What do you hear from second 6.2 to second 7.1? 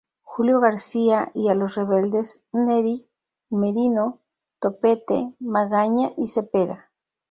Zepeda.